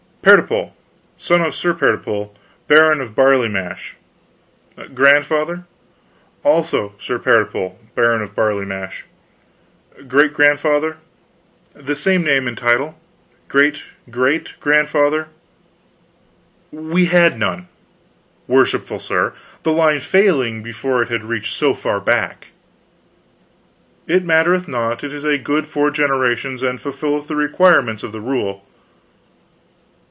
"Pertipole, 0.23 0.73
son 1.17 1.41
of 1.41 1.55
Sir 1.55 1.73
Pertipole, 1.73 2.31
Baron 2.67 3.01
of 3.01 3.15
Barley 3.15 3.47
Mash." 3.47 3.95
"Grandfather?" 4.93 5.63
"Also 6.43 6.93
Sir 6.99 7.17
Pertipole, 7.17 7.79
Baron 7.95 8.21
of 8.21 8.35
Barley 8.35 8.63
Mash." 8.63 9.05
"Great 10.07 10.31
grandfather?" 10.35 10.97
"The 11.73 11.95
same 11.95 12.23
name 12.23 12.47
and 12.47 12.55
title." 12.55 12.99
"Great 13.47 13.81
great 14.11 14.53
grandfather?" 14.59 15.29
"We 16.71 17.05
had 17.07 17.39
none, 17.39 17.67
worshipful 18.47 18.99
sir, 18.99 19.33
the 19.63 19.71
line 19.71 20.01
failing 20.01 20.61
before 20.61 21.01
it 21.01 21.09
had 21.09 21.23
reached 21.23 21.55
so 21.55 21.73
far 21.73 21.99
back." 21.99 22.49
"It 24.05 24.23
mattereth 24.23 24.67
not. 24.67 25.03
It 25.03 25.13
is 25.15 25.23
a 25.23 25.39
good 25.39 25.65
four 25.65 25.89
generations, 25.89 26.61
and 26.61 26.79
fulfilleth 26.79 27.25
the 27.27 27.35
requirements 27.35 28.03
of 28.03 28.11
the 28.11 28.21
rule." 28.21 28.63